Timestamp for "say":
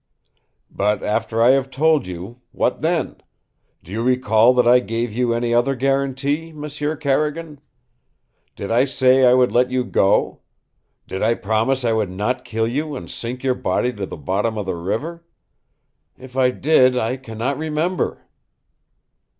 8.85-9.27